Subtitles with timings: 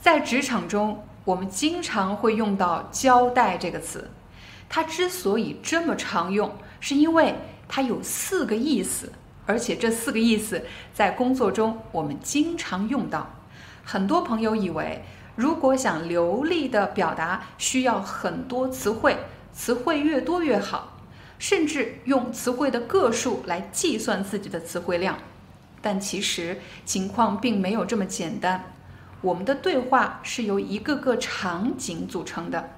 [0.00, 4.10] 在职场中，我们经常会用到“交代”这个词。
[4.66, 6.50] 它之所以这么常用，
[6.80, 7.34] 是因为
[7.68, 9.12] 它有四个意思，
[9.44, 10.64] 而且这四个意思
[10.94, 13.28] 在工作中我们经常用到。
[13.84, 15.04] 很多朋友以为，
[15.36, 19.18] 如果想流利的表达，需要很多词汇，
[19.52, 20.96] 词汇越多越好，
[21.38, 25.18] 甚至用词汇的个数来计算自己的词汇量。
[25.82, 28.72] 但其实情况并没有这么简单。
[29.22, 32.70] 我们的对话是由一个个场景组成的，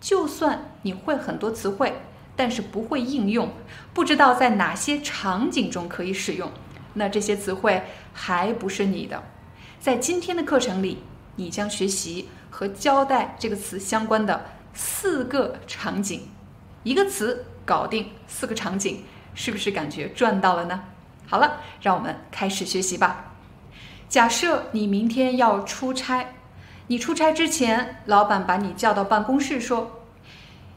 [0.00, 2.00] 就算你会很多词汇，
[2.34, 3.52] 但是不会应用，
[3.92, 6.50] 不知道在哪些场景中可以使用，
[6.94, 9.22] 那这些词汇还不是你的。
[9.78, 10.98] 在今天的课程里，
[11.36, 16.28] 你将学习和“交代”这个词相关的四个场景，
[16.82, 20.84] 一个词搞定四个场景，是不是感觉赚到了呢？
[21.26, 23.33] 好了，让我们开始学习吧。
[24.08, 26.26] 假设你明天要出差，
[26.86, 30.02] 你出差之前，老板把你叫到办公室说：“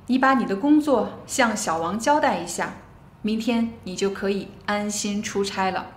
[0.07, 2.75] 你把你的工作向小王交代一下，
[3.21, 5.87] 明天你就可以安心出差了。”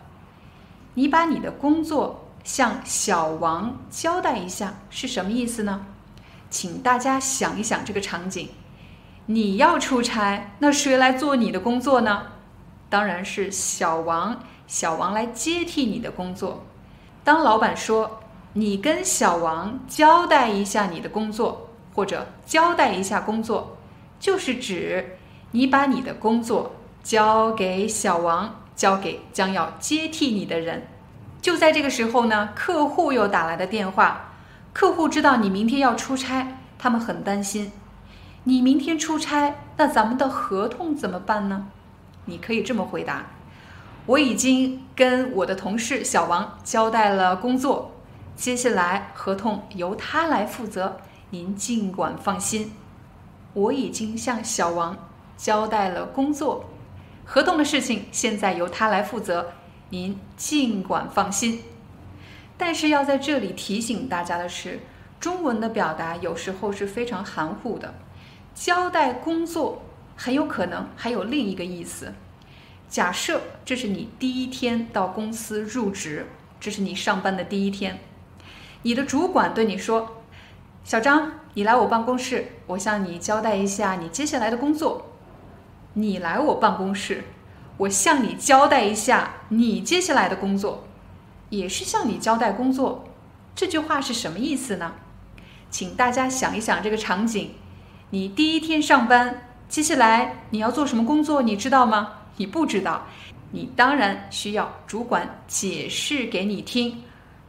[0.95, 5.87] 你把你的工作向小王交代一下是什么意思呢？
[6.50, 8.48] 请大家想一想这个场景：
[9.27, 12.27] 你要出差，那谁来做你的工作呢？
[12.89, 16.67] 当然是小王，小王来接替你的工作。
[17.23, 18.21] 当老板说
[18.55, 23.77] “你跟小王交代一下你的工作”或者“交代一下工作”，
[24.19, 25.19] 就是指
[25.51, 30.87] 你把你的工作交给小王，交给将要接替你的人。
[31.43, 34.33] 就在这个时候呢，客户又打来的电话。
[34.73, 37.73] 客户知道你明天要出差，他们很担心。
[38.44, 41.67] 你明天出差，那咱们的合同怎么办呢？
[42.25, 43.27] 你可以这么回答。
[44.06, 47.93] 我已经跟我的同事小王交代了工作，
[48.34, 51.00] 接下来合同由他来负责，
[51.31, 52.72] 您尽管放心。
[53.53, 54.97] 我已经向小王
[55.37, 56.65] 交代了工作，
[57.25, 59.53] 合同的事情现在由他来负责，
[59.91, 61.62] 您尽管放心。
[62.56, 64.81] 但是要在这里提醒大家的是，
[65.19, 67.94] 中文的表达有时候是非常含糊的，
[68.55, 69.82] 交代工作
[70.17, 72.12] 很有可能还有另一个意思。
[72.91, 76.27] 假设这是你第一天到公司入职，
[76.59, 78.01] 这是你上班的第一天，
[78.83, 80.23] 你的主管对你说
[80.83, 85.06] ：“小张，你来我办公室，我向你交代一下你接下来的工作。”
[85.95, 87.23] 你来我办公室，
[87.77, 90.84] 我向你交代一下你接下来的工作，
[91.50, 93.05] 也是向你交代工作。
[93.55, 94.95] 这句话是什么意思呢？
[95.71, 97.53] 请大家想一想这个场景：
[98.11, 101.43] 你第一天上班，接下来你要做什么工作？
[101.43, 102.15] 你知道吗？
[102.37, 103.07] 你不知道，
[103.51, 107.03] 你当然需要主管解释给你听，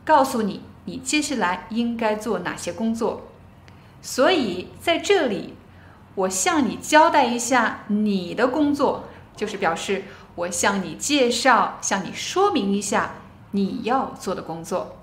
[0.03, 3.27] 告诉你你接下来应该做哪些工作。
[4.01, 5.53] 所以在这里，
[6.15, 9.05] 我向你交代一下你的工作，
[9.35, 10.03] 就是表示
[10.35, 13.13] 我向你介绍、向你说明一下
[13.51, 14.97] 你要做的工作。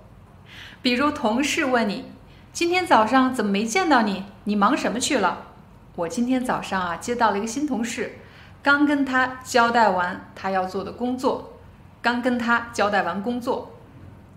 [0.82, 2.04] 比如同事问你，
[2.52, 4.24] 今天早上怎么没见到你？
[4.44, 5.46] 你忙什么去了？
[5.94, 8.18] 我今天早上啊，接到了一个新同事。
[8.68, 11.54] 刚跟他交代完他要做的工作，
[12.02, 13.72] 刚跟他交代完工作，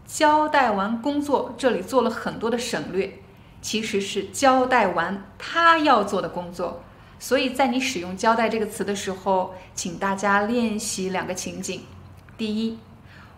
[0.06, 3.20] 交代完工作，这里做了很多的省略，
[3.62, 6.82] 其实是交代完他要做的工作。
[7.20, 11.82] 所以在你使用“交代”这个词的时候，请大家练习两个情景：
[12.38, 12.80] 第一，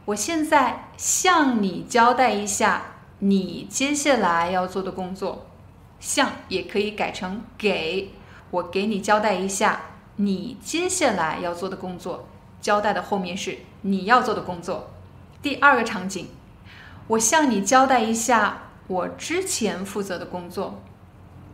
[0.06, 2.84] 我现在向你交代一下
[3.18, 5.48] 你接下来要做的工作，
[6.00, 8.12] 向也可以改成给，
[8.52, 9.82] 我给你交代一下。
[10.18, 12.28] 你接下来要做的工作，
[12.62, 14.92] 交代的后面是你要做的工作。
[15.42, 16.28] 第二个场景，
[17.08, 20.82] 我向你交代一下我之前负责的工作，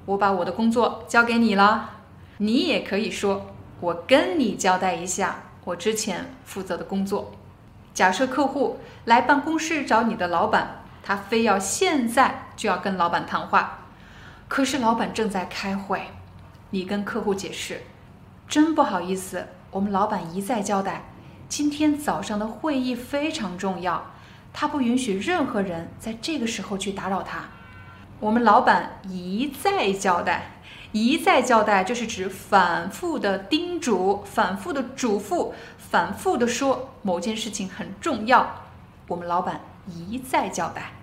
[0.06, 1.92] 我把我的工作交给你了。
[2.40, 3.48] 你也可以说，
[3.80, 7.32] 我跟你交代一下我之前负责的工作。
[7.94, 13.86] 假设客户来办公室找你的老板，他非要现在就要跟老板谈话，
[14.48, 16.08] 可是老板正在开会，
[16.70, 17.82] 你跟客户解释。
[18.50, 21.04] 真不好意思，我们老板一再交代，
[21.48, 24.12] 今天早上的会议非常重要，
[24.52, 27.46] 他不允许任何人在这个时候去打扰他。
[28.20, 30.54] 我们老板一再交代，
[30.92, 38.64] 一再交代就是指反复的叮嘱、反复的嘱咐、反复的说某件事情很重要。
[39.08, 40.94] 我们老板一再交代。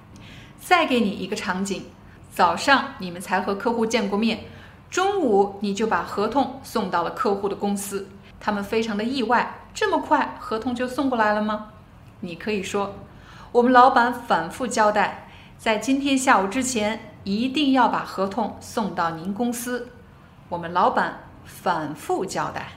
[0.58, 1.84] 再给你一个场景：
[2.32, 4.40] 早上你们才和客户见过面，
[4.90, 8.08] 中午你就把合同送到了客户的公司，
[8.40, 11.68] 他们非常的意外，这么快合同就送过来了吗？
[12.20, 12.94] 你可以说，
[13.52, 15.28] 我们老板反复交代。
[15.58, 19.88] 在今天下午之前，一定要把合同送到您公司。
[20.48, 22.72] 我们老板反复交代，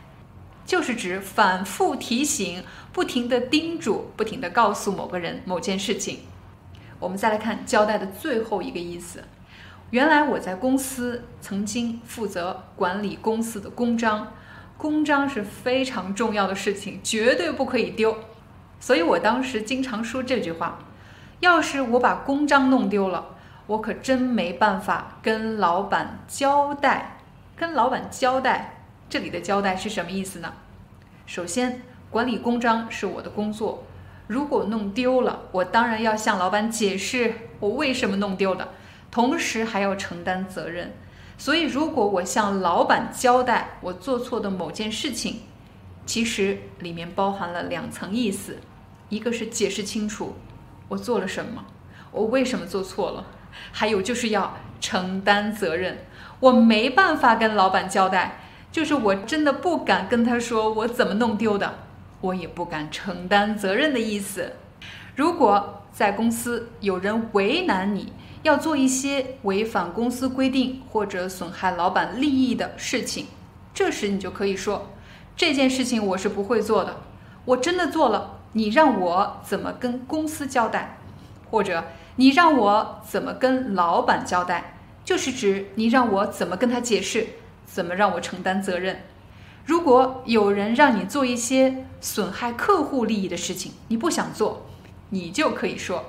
[0.65, 6.21] 就是指反复提醒、不停的叮嘱、不停的告诉某个人某件事情。
[6.99, 9.23] 我们再来看交代的最后一个意思。
[9.91, 14.33] 原来我在公司曾经负责管理公司的公章，
[14.77, 18.15] 公章是非常重要的事情，绝对不可以丢。
[18.79, 20.79] 所以我当时经常说这句话。
[21.39, 27.17] 要是我把公章弄丢了，我可真没办法跟老板交代。
[27.55, 30.53] 跟老板交代，这里的交代是什么意思呢？
[31.25, 33.83] 首先，管理公章是我的工作，
[34.27, 38.69] 如果弄丢了，我当然要向老板解释我为什么弄丢的，
[39.11, 40.93] 同时还要承担责任。
[41.37, 45.41] 所以，如果我向老板交代我做错的某件事情，
[46.05, 48.57] 其实里面包含了两层意思，
[49.07, 50.35] 一个是解释清楚。
[50.89, 51.65] 我做了什么？
[52.11, 53.25] 我为什么做错了？
[53.71, 55.99] 还有就是要承担责任。
[56.39, 58.41] 我没办法跟老板交代，
[58.71, 61.79] 就是我真的不敢跟他说我怎么弄丢的，
[62.21, 64.53] 我也不敢承担责任的意思。
[65.15, 68.11] 如果在公司有人为难你，
[68.43, 73.27] 要做一些违反公司规定或者损害老板利益的事情，
[73.73, 74.87] 这时你就可以说
[75.35, 76.97] 这件事情我是不会做的，
[77.45, 78.39] 我真的做了。
[78.53, 80.97] 你让我怎么跟公司交代，
[81.51, 81.83] 或者
[82.15, 87.27] 你让我怎么跟老板交代，就是指你让我怎么跟他解释，
[87.65, 89.03] 怎么让我承担责任。
[89.65, 94.65] 如果有人让你做一些损害客户利益的事情，你不想做，
[95.09, 96.05] 你就可以说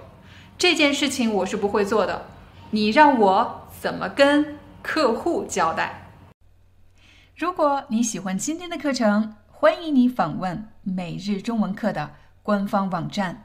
[0.60, 2.26] 这件事情我是不会做的。
[2.72, 6.10] 你让我怎么跟客户交代？
[7.34, 12.10] 如果你喜欢今天的课程，欢迎你访问每日中文课的。
[12.42, 13.44] 官方网站，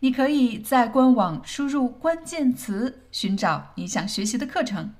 [0.00, 4.92] 你可以在官网输入关键词，寻找你想学习的课程。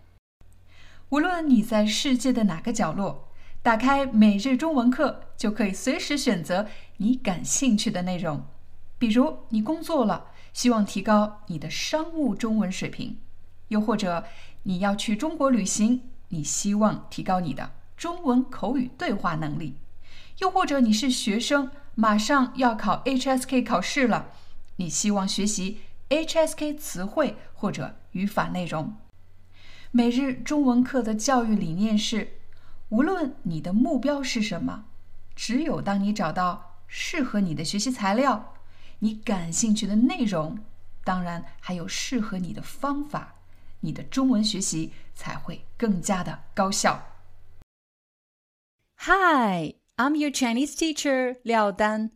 [1.11, 3.29] 无论你在世界的哪个角落，
[3.63, 8.47] 打开每日中文课，就可以随时选择你感兴趣的内容。
[8.99, 13.17] 比如，你工作了，希望提高你的商务中文水平；
[13.69, 14.25] 又或者
[14.65, 19.75] 你要去中国旅行，你希望提高你的中文口语对话能力；
[20.39, 21.71] 又或者你是学生。
[21.95, 24.31] 马上要考 HSK 考试了，
[24.77, 25.81] 你希望学习
[26.11, 28.95] HSK 词汇或者语法内容。
[29.91, 32.35] 每日中文课的教育理念是：
[32.91, 34.85] 无论你的目标是什么，
[35.35, 38.55] 只有当你找到适合你的学习材料、
[39.00, 40.60] 你感兴趣的内容，
[41.04, 43.36] 当然还有适合你的方法，
[43.82, 47.04] 你的中文学习才会更加的高效。
[48.98, 52.10] Hi。I'm your Chinese teacher, Liao Dan.